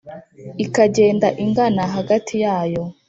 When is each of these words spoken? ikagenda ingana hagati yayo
ikagenda 0.65 1.27
ingana 1.43 1.81
hagati 1.95 2.33
yayo 2.43 2.81